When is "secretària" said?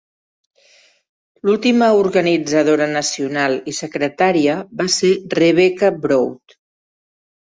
3.81-4.55